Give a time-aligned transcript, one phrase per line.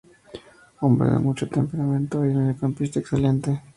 [0.79, 3.61] Hombre de mucho temperamento y mediocampista excelente.